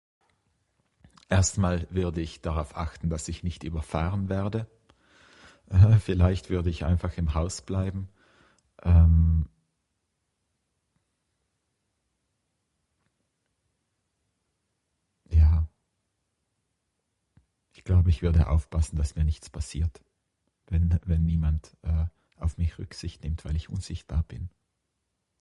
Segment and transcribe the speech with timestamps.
[1.29, 4.69] Erstmal würde ich darauf achten, dass ich nicht überfahren werde.
[6.03, 8.09] Vielleicht würde ich einfach im Haus bleiben.
[8.83, 9.47] Ehm
[15.29, 15.65] Ja.
[17.73, 20.01] Ich glaube ich würde aufpassen das mir nichts passiert
[20.67, 22.05] wenn jemand eh
[22.37, 24.49] auf mich Rücksicht nimmt weil ich unsichtbar bin.